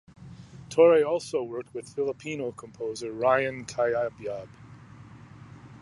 [0.71, 4.47] Torre also worked with Filipino composer Ryan Cayabyab.